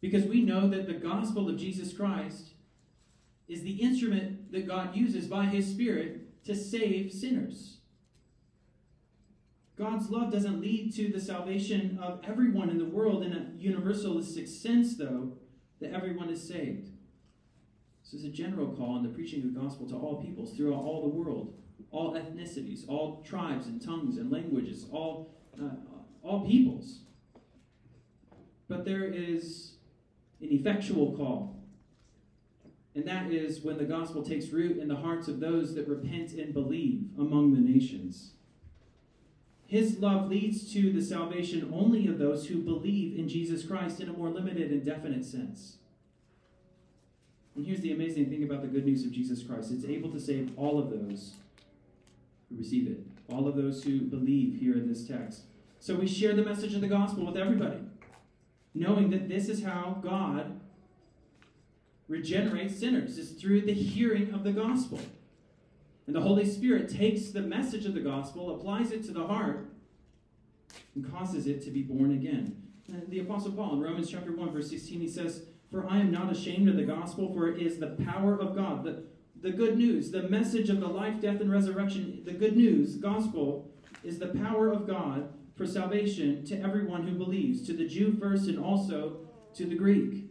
[0.01, 2.51] because we know that the gospel of Jesus Christ
[3.49, 7.78] is the instrument that God uses by his Spirit to save sinners.
[9.79, 14.49] God's love doesn't lead to the salvation of everyone in the world in a universalistic
[14.49, 15.35] sense, though,
[15.81, 16.91] that everyone is saved.
[18.03, 20.83] This is a general call in the preaching of the gospel to all peoples throughout
[20.83, 21.55] all the world,
[21.93, 25.77] all ethnicities, all tribes and tongues and languages, all, uh,
[26.25, 27.01] all peoples.
[28.67, 29.75] But there is
[30.41, 31.63] an effectual call.
[32.97, 36.33] And that is when the gospel takes root in the hearts of those that repent
[36.33, 38.33] and believe among the nations.
[39.69, 44.09] His love leads to the salvation only of those who believe in Jesus Christ in
[44.09, 45.77] a more limited and definite sense.
[47.55, 50.19] And here's the amazing thing about the good news of Jesus Christ it's able to
[50.19, 51.35] save all of those
[52.49, 55.43] who receive it, all of those who believe here in this text.
[55.81, 57.81] So we share the message of the gospel with everybody,
[58.73, 60.59] knowing that this is how God
[62.09, 64.99] regenerates sinners, is through the hearing of the gospel.
[66.09, 69.69] And the Holy Spirit takes the message of the gospel, applies it to the heart,
[70.95, 72.63] and causes it to be born again.
[72.91, 76.11] And the Apostle Paul in Romans chapter 1, verse 16, he says, For I am
[76.11, 78.85] not ashamed of the gospel, for it is the power of God.
[78.85, 79.05] The,
[79.43, 83.71] the good news, the message of the life, death, and resurrection, the good news, gospel,
[84.03, 88.49] is the power of God for salvation to everyone who believes, to the Jew first
[88.49, 89.19] and also
[89.57, 90.31] to the Greek.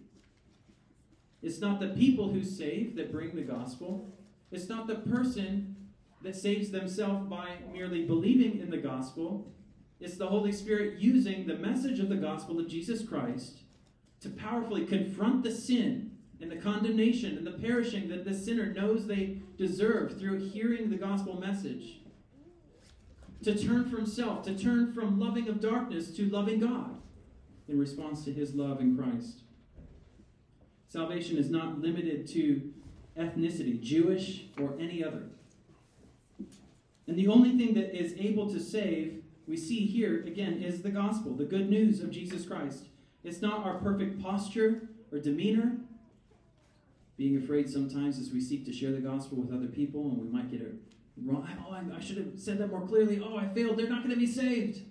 [1.44, 4.17] It's not the people who save that bring the gospel,
[4.52, 5.76] it's not the person
[6.22, 9.52] that saves themselves by merely believing in the gospel.
[10.00, 13.60] It's the Holy Spirit using the message of the gospel of Jesus Christ
[14.22, 19.06] to powerfully confront the sin and the condemnation and the perishing that the sinner knows
[19.06, 22.00] they deserve through hearing the gospel message.
[23.44, 26.98] To turn from self, to turn from loving of darkness to loving God
[27.68, 29.42] in response to his love in Christ.
[30.88, 32.74] Salvation is not limited to
[33.18, 35.24] ethnicity, Jewish or any other.
[37.08, 40.90] And the only thing that is able to save, we see here again, is the
[40.90, 42.86] gospel, the good news of Jesus Christ.
[43.24, 45.78] It's not our perfect posture or demeanor,
[47.18, 50.28] being afraid sometimes as we seek to share the gospel with other people and we
[50.28, 50.76] might get it
[51.26, 51.48] wrong.
[51.68, 53.22] Oh, I, should have said that more clearly.
[53.24, 53.78] Oh, I failed.
[53.78, 54.82] They're not going to be saved.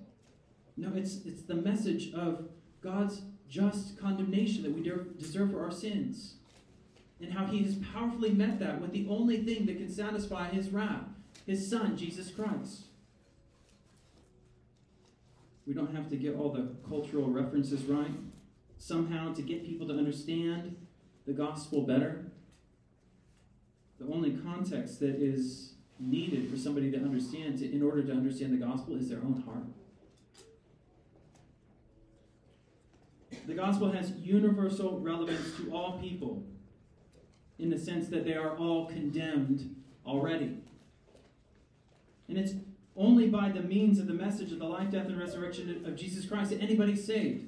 [0.76, 2.48] No, it's, it's the message of
[2.82, 4.82] God's just condemnation that we
[5.18, 6.34] deserve for our sins
[7.20, 10.70] and how he has powerfully met that with the only thing that can satisfy his
[10.70, 11.04] wrath
[11.46, 12.82] his son, Jesus Christ.
[15.66, 18.10] We don't have to get all the cultural references right.
[18.78, 20.76] Somehow, to get people to understand
[21.26, 22.26] the gospel better,
[23.98, 28.52] the only context that is needed for somebody to understand, to, in order to understand
[28.52, 29.64] the gospel, is their own heart.
[33.46, 36.44] The gospel has universal relevance to all people
[37.58, 40.58] in the sense that they are all condemned already.
[42.28, 42.52] And it's
[42.96, 46.26] only by the means of the message of the life, death, and resurrection of Jesus
[46.26, 47.46] Christ that anybody's saved.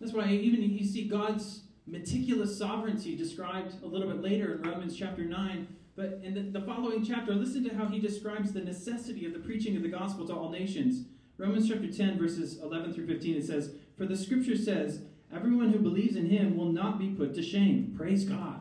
[0.00, 4.96] That's why even you see God's meticulous sovereignty described a little bit later in Romans
[4.96, 5.68] chapter 9.
[5.94, 9.40] But in the, the following chapter, listen to how he describes the necessity of the
[9.40, 11.04] preaching of the gospel to all nations.
[11.36, 15.02] Romans chapter 10, verses 11 through 15, it says, For the scripture says,
[15.34, 17.94] Everyone who believes in him will not be put to shame.
[17.96, 18.60] Praise God.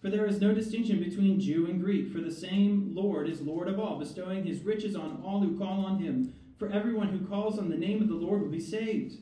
[0.00, 3.68] For there is no distinction between Jew and Greek, for the same Lord is Lord
[3.68, 6.32] of all, bestowing his riches on all who call on him.
[6.58, 9.16] For everyone who calls on the name of the Lord will be saved.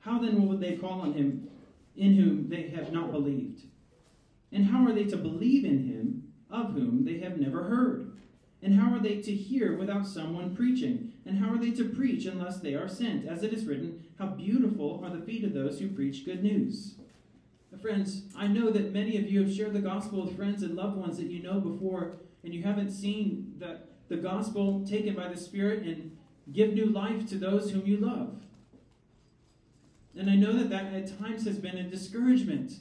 [0.00, 1.48] How then will they call on him
[1.96, 3.62] in whom they have not believed?
[4.50, 8.18] And how are they to believe in him of whom they have never heard?
[8.62, 11.12] And how are they to hear without someone preaching?
[11.24, 13.26] And how are they to preach unless they are sent?
[13.26, 16.96] As it is written, How beautiful are the feet of those who preach good news.
[17.80, 20.96] Friends, I know that many of you have shared the gospel with friends and loved
[20.96, 25.36] ones that you know before, and you haven't seen the, the gospel taken by the
[25.36, 26.16] Spirit and
[26.52, 28.36] give new life to those whom you love.
[30.16, 32.74] And I know that that at times has been a discouragement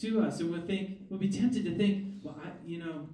[0.00, 3.08] to us, and we'll think we'll be tempted to think, well, I, you know,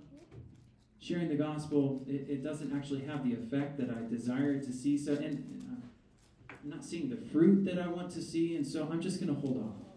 [0.99, 4.99] sharing the gospel it, it, doesn't actually have the effect that I desire to see.
[4.99, 5.81] So, and, and
[6.51, 9.21] uh, I'm not seeing the fruit that I want to see, and so I'm just
[9.21, 9.90] going to hold off.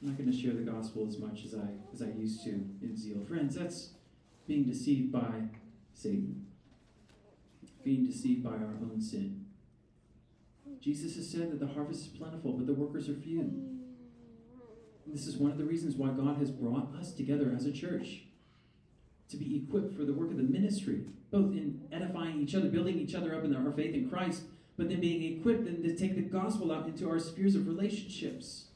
[0.00, 2.50] I'm not going to share the gospel as much as I as I used to
[2.50, 3.24] in zeal.
[3.26, 3.90] Friends, that's
[4.46, 5.48] being deceived by
[5.92, 6.46] Satan.
[7.82, 9.46] Being deceived by our own sin.
[10.80, 13.40] Jesus has said that the harvest is plentiful, but the workers are few.
[13.40, 17.72] And this is one of the reasons why God has brought us together as a
[17.72, 18.22] church
[19.30, 22.98] to be equipped for the work of the ministry, both in edifying each other, building
[22.98, 24.42] each other up in our faith in Christ,
[24.76, 28.67] but then being equipped and to take the gospel out into our spheres of relationships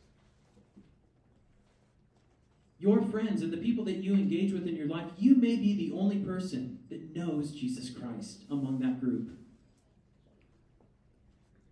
[2.83, 5.76] your friends and the people that you engage with in your life, you may be
[5.76, 9.30] the only person that knows Jesus Christ among that group.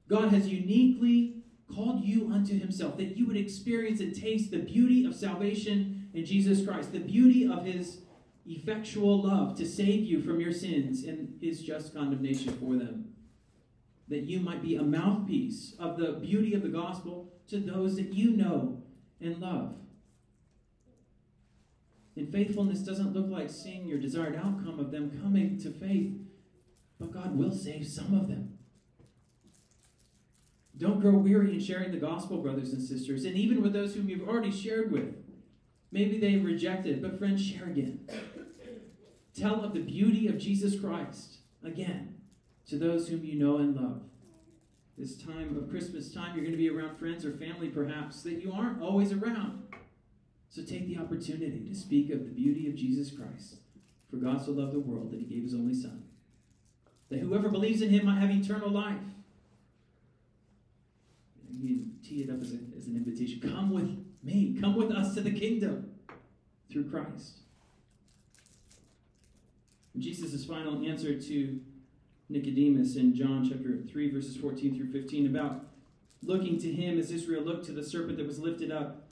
[0.09, 1.43] God has uniquely
[1.75, 6.25] called you unto himself that you would experience and taste the beauty of salvation in
[6.25, 8.03] Jesus Christ, the beauty of his
[8.47, 13.15] effectual love to save you from your sins and his just condemnation for them.
[14.07, 18.15] That you might be a mouthpiece of the beauty of the gospel to those that
[18.15, 18.85] you know
[19.21, 19.75] and love.
[22.21, 26.12] And faithfulness doesn't look like seeing your desired outcome of them coming to faith,
[26.99, 28.59] but God will save some of them.
[30.77, 34.11] Don't grow weary in sharing the gospel, brothers and sisters, and even with those whom
[34.11, 35.14] you've already shared with.
[35.91, 38.07] Maybe they rejected, but friends, share again.
[39.35, 42.16] Tell of the beauty of Jesus Christ again
[42.68, 44.03] to those whom you know and love.
[44.99, 48.43] This time of Christmas time, you're going to be around friends or family perhaps that
[48.43, 49.62] you aren't always around.
[50.51, 53.57] So take the opportunity to speak of the beauty of Jesus Christ.
[54.11, 56.03] For God so loved the world that he gave his only Son,
[57.09, 58.98] that whoever believes in him might have eternal life.
[61.48, 63.40] You tee it up as, a, as an invitation.
[63.40, 64.57] Come with me.
[64.61, 65.92] Come with us to the kingdom
[66.70, 67.34] through Christ.
[69.98, 71.61] Jesus' final answer to
[72.28, 75.66] Nicodemus in John chapter 3, verses 14 through 15, about
[76.22, 79.09] looking to him as Israel looked to the serpent that was lifted up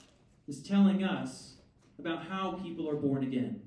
[0.49, 1.53] is telling us
[1.99, 3.61] about how people are born again.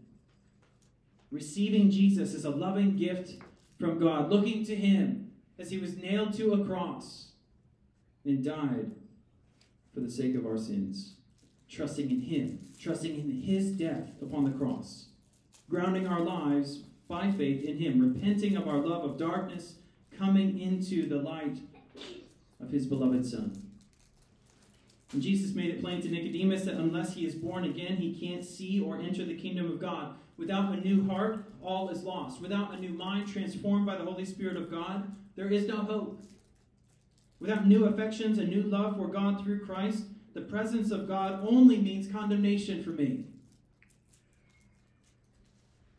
[1.31, 3.37] Receiving Jesus as a loving gift
[3.79, 7.29] from God, looking to Him as He was nailed to a cross
[8.25, 8.91] and died
[9.95, 11.15] for the sake of our sins,
[11.71, 15.07] trusting in Him, trusting in His death upon the cross,
[15.71, 19.77] grounding our lives by faith in Him, repenting of our love of darkness,
[20.19, 21.59] coming into the light
[22.61, 23.62] of His beloved Son.
[25.13, 28.45] And Jesus made it plain to Nicodemus that unless he is born again, he can't
[28.45, 30.15] see or enter the kingdom of God.
[30.39, 32.41] Without a new heart, all is lost.
[32.41, 36.23] Without a new mind transformed by the Holy Spirit of God, there is no hope.
[37.41, 41.77] Without new affections and new love for God through Christ, the presence of God only
[41.77, 43.27] means condemnation for me.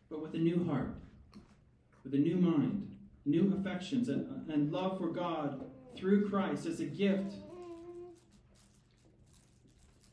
[0.10, 0.96] But with a new heart,
[2.04, 2.96] with a new mind,
[3.26, 5.64] new affections, and, and love for God
[5.96, 7.36] through Christ as a gift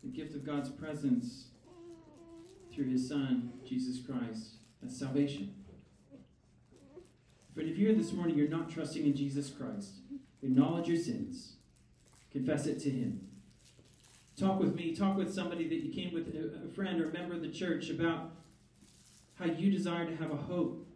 [0.03, 1.47] the gift of God's presence
[2.73, 5.55] through his Son, Jesus Christ, as salvation.
[7.55, 9.95] But if you're here this morning, you're not trusting in Jesus Christ,
[10.43, 11.55] acknowledge your sins,
[12.31, 13.27] confess it to Him.
[14.39, 17.35] Talk with me, talk with somebody that you came with, a friend or a member
[17.35, 18.31] of the church, about
[19.35, 20.87] how you desire to have a hope,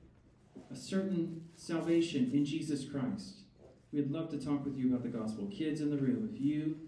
[0.71, 3.41] a certain salvation in Jesus Christ.
[3.93, 5.47] We'd love to talk with you about the gospel.
[5.49, 6.79] Kids in the room, if you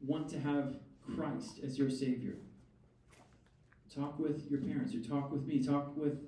[0.00, 0.76] want to have
[1.14, 2.36] Christ as your Savior,
[3.94, 6.18] talk with your parents or talk with me, talk with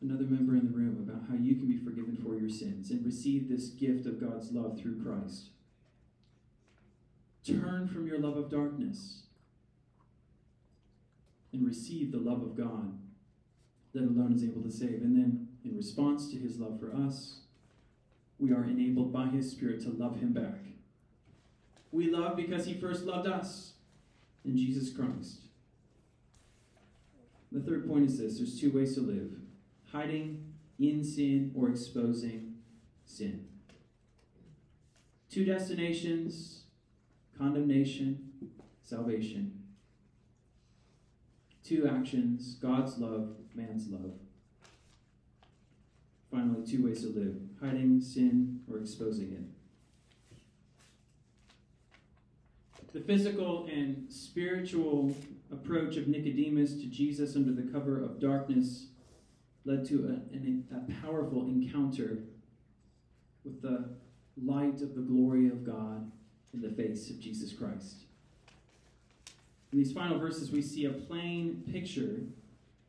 [0.00, 3.04] another member in the room about how you can be forgiven for your sins and
[3.04, 5.50] receive this gift of God's love through Christ.
[7.46, 9.22] Turn from your love of darkness
[11.52, 12.98] and receive the love of God
[13.94, 15.02] that alone is able to save.
[15.02, 17.40] And then, in response to his love for us,
[18.38, 20.71] we are enabled by his Spirit to love him back.
[21.92, 23.74] We love because he first loved us
[24.44, 25.42] in Jesus Christ.
[27.52, 29.30] The third point is this there's two ways to live
[29.92, 30.42] hiding
[30.78, 32.54] in sin or exposing
[33.04, 33.46] sin.
[35.30, 36.62] Two destinations
[37.36, 38.30] condemnation,
[38.82, 39.58] salvation.
[41.64, 44.12] Two actions God's love, man's love.
[46.30, 49.51] Finally, two ways to live hiding sin or exposing it.
[52.92, 55.16] The physical and spiritual
[55.50, 58.86] approach of Nicodemus to Jesus under the cover of darkness
[59.64, 62.18] led to a, a, a powerful encounter
[63.44, 63.88] with the
[64.42, 66.10] light of the glory of God
[66.52, 68.04] in the face of Jesus Christ.
[69.72, 72.20] In these final verses, we see a plain picture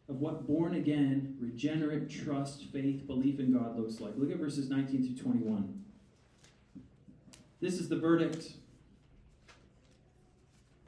[0.09, 4.13] of what born again, regenerate, trust, faith, belief in God looks like.
[4.17, 5.81] Look at verses 19 through 21.
[7.61, 8.51] This is the verdict,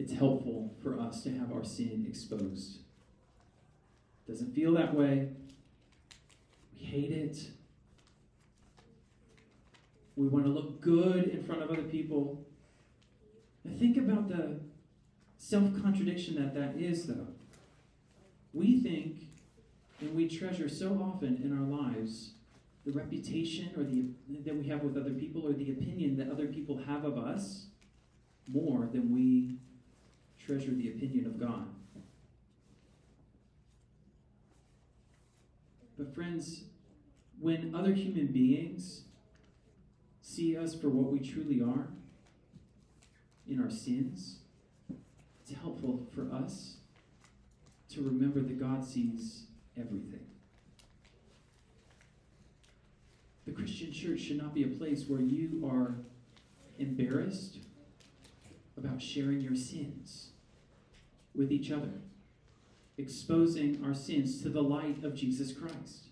[0.00, 2.78] It's helpful for us to have our sin exposed.
[4.26, 5.28] Doesn't feel that way.
[6.72, 7.36] We hate it.
[10.16, 12.46] We want to look good in front of other people.
[13.62, 14.60] And think about the
[15.36, 17.26] self contradiction that that is, though.
[18.54, 19.26] We think
[20.00, 22.30] and we treasure so often in our lives
[22.86, 24.06] the reputation or the
[24.46, 27.66] that we have with other people or the opinion that other people have of us
[28.48, 29.58] more than we
[30.50, 31.64] treasure the opinion of God.
[35.96, 36.64] But friends,
[37.38, 39.02] when other human beings
[40.22, 41.86] see us for what we truly are
[43.46, 44.38] in our sins,
[45.40, 46.78] it's helpful for us
[47.90, 49.44] to remember that God sees
[49.78, 50.26] everything.
[53.46, 55.94] The Christian church should not be a place where you are
[56.80, 57.58] embarrassed
[58.76, 60.29] about sharing your sins
[61.34, 61.92] with each other,
[62.98, 66.08] exposing our sins to the light of Jesus Christ.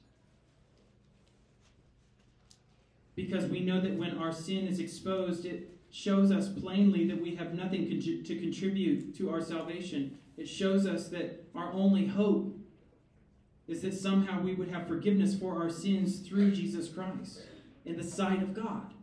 [3.14, 7.34] Because we know that when our sin is exposed, it shows us plainly that we
[7.34, 10.18] have nothing to contribute to our salvation.
[10.36, 12.56] It shows us that our only hope
[13.66, 17.40] is that somehow we would have forgiveness for our sins through Jesus Christ
[17.84, 18.94] in the sight of God.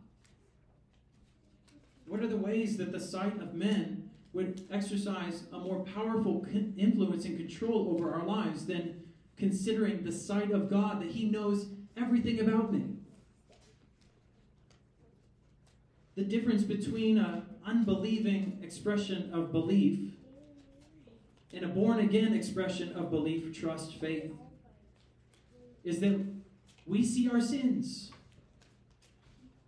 [2.06, 3.95] What are the ways that the sight of men
[4.36, 9.02] would exercise a more powerful influence and control over our lives than
[9.38, 12.84] considering the sight of God that He knows everything about me?
[16.16, 20.12] The difference between an unbelieving expression of belief
[21.54, 24.32] and a born again expression of belief, trust, faith
[25.82, 26.22] is that
[26.84, 28.12] we see our sins.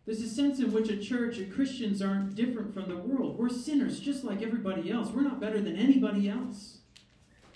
[0.09, 3.37] There's a sense in which a church and Christians aren't different from the world.
[3.37, 5.11] We're sinners just like everybody else.
[5.11, 6.79] We're not better than anybody else.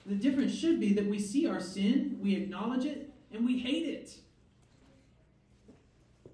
[0.05, 3.87] The difference should be that we see our sin, we acknowledge it, and we hate
[3.87, 4.17] it.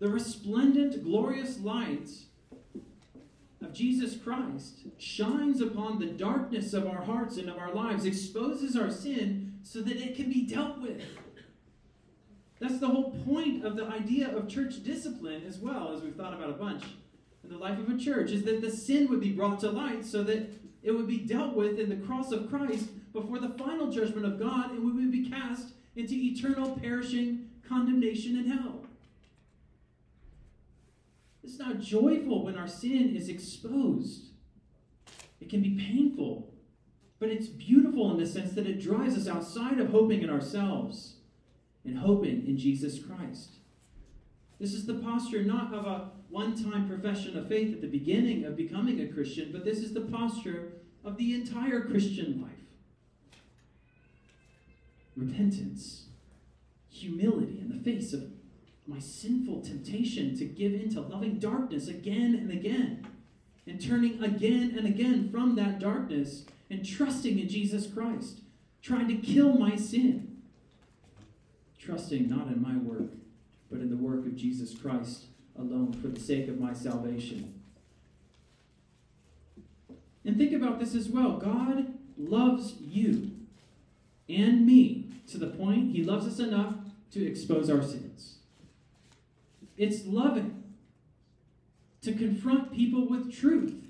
[0.00, 2.10] The resplendent, glorious light
[3.62, 8.74] of Jesus Christ shines upon the darkness of our hearts and of our lives, exposes
[8.74, 11.00] our sin so that it can be dealt with.
[12.60, 16.34] That's the whole point of the idea of church discipline, as well, as we've thought
[16.34, 16.84] about a bunch
[17.44, 20.04] in the life of a church, is that the sin would be brought to light
[20.04, 20.50] so that
[20.82, 24.40] it would be dealt with in the cross of Christ before the final judgment of
[24.40, 28.86] God, and we would be cast into eternal, perishing condemnation and hell.
[31.44, 34.26] It's not joyful when our sin is exposed.
[35.40, 36.52] It can be painful,
[37.20, 41.17] but it's beautiful in the sense that it drives us outside of hoping in ourselves
[41.88, 43.54] and hoping in Jesus Christ.
[44.60, 48.44] This is the posture not of a one time profession of faith at the beginning
[48.44, 50.72] of becoming a Christian, but this is the posture
[51.04, 52.52] of the entire Christian life
[55.16, 56.04] repentance,
[56.90, 58.30] humility in the face of
[58.86, 63.04] my sinful temptation to give in to loving darkness again and again,
[63.66, 68.42] and turning again and again from that darkness and trusting in Jesus Christ,
[68.80, 70.27] trying to kill my sin,
[71.78, 73.12] trusting not in my work,
[73.70, 75.24] but in the work of Jesus Christ
[75.58, 77.60] alone for the sake of my salvation.
[80.24, 83.30] And think about this as well God loves you
[84.28, 86.74] and me to the point he loves us enough
[87.12, 88.36] to expose our sins.
[89.76, 90.64] It's loving
[92.02, 93.87] to confront people with truth.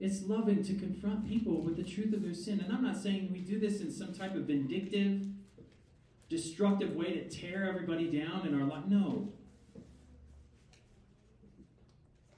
[0.00, 2.60] It's loving to confront people with the truth of their sin.
[2.60, 5.26] And I'm not saying we do this in some type of vindictive,
[6.30, 8.84] destructive way to tear everybody down in our life.
[8.88, 9.32] No.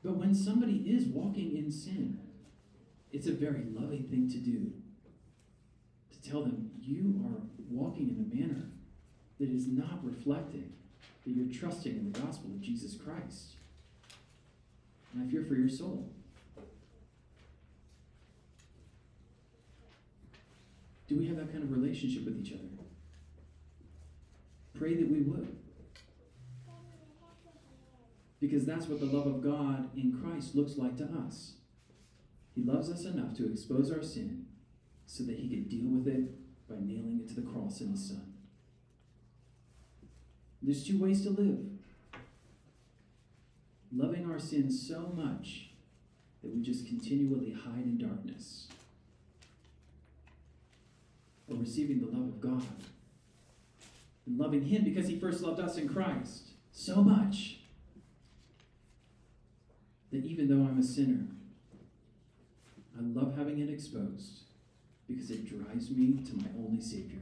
[0.02, 2.18] But when somebody is walking in sin,
[3.12, 4.72] it's a very loving thing to do
[6.10, 8.66] To tell them you are walking in a manner
[9.38, 10.72] that is not reflecting
[11.24, 13.52] that you're trusting in the gospel of Jesus Christ.
[15.14, 16.10] And I fear for your soul.
[21.12, 22.64] Do we have that kind of relationship with each other?
[24.72, 25.54] Pray that we would.
[28.40, 31.56] Because that's what the love of God in Christ looks like to us.
[32.54, 34.46] He loves us enough to expose our sin
[35.04, 36.30] so that he could deal with it
[36.66, 38.32] by nailing it to the cross in his son.
[40.62, 41.58] There's two ways to live
[43.94, 45.72] loving our sin so much
[46.42, 48.68] that we just continually hide in darkness,
[51.52, 52.66] or receiving the love of God
[54.26, 57.58] and loving him because he first loved us in Christ so much
[60.10, 61.26] that even though I'm a sinner,
[62.96, 64.44] I love having it exposed
[65.08, 67.20] because it drives me to my only Savior,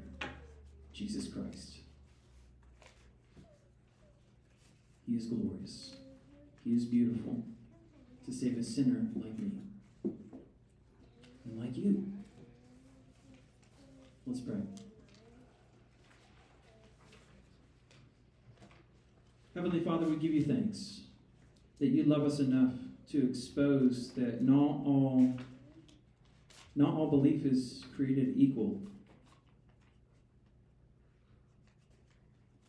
[0.92, 1.76] Jesus Christ.
[5.06, 5.96] He is glorious.
[6.64, 7.42] He is beautiful
[8.24, 9.50] to save a sinner like me
[10.04, 12.19] and like you.
[14.30, 14.60] Let's pray.
[19.56, 21.00] Heavenly Father, we give you thanks
[21.80, 22.74] that you love us enough
[23.10, 25.34] to expose that not all
[26.76, 28.80] not all belief is created equal.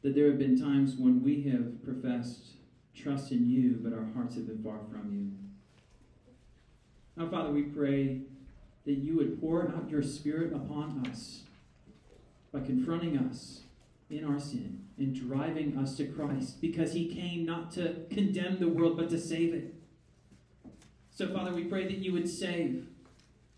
[0.02, 2.54] That there have been times when we have professed
[2.96, 5.32] trust in you, but our hearts have been far from you.
[7.16, 8.22] Now, Father, we pray
[8.88, 11.44] that you would pour out your Spirit upon us
[12.52, 13.62] by confronting us
[14.10, 18.68] in our sin and driving us to Christ because he came not to condemn the
[18.68, 19.74] world, but to save it.
[21.12, 22.88] So, Father, we pray that you would save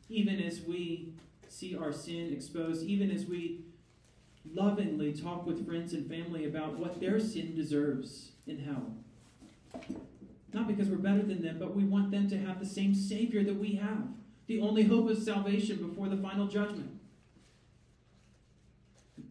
[0.10, 1.14] even as we
[1.50, 3.62] see our sin exposed, even as we
[4.54, 8.94] lovingly talk with friends and family about what their sin deserves in hell.
[10.54, 13.44] Not because we're better than them, but we want them to have the same Savior
[13.44, 14.04] that we have,
[14.48, 17.00] the only hope of salvation before the final judgment.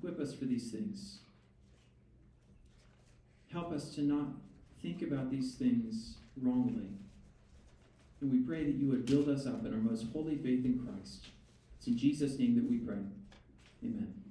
[0.03, 1.19] Equip us for these things.
[3.53, 4.27] Help us to not
[4.83, 6.89] think about these things wrongly.
[8.21, 10.85] And we pray that you would build us up in our most holy faith in
[10.85, 11.27] Christ.
[11.79, 12.97] It's in Jesus' name that we pray.
[13.85, 14.22] Amen.